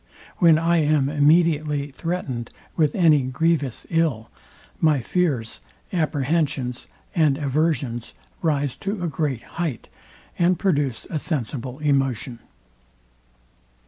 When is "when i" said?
0.37-0.77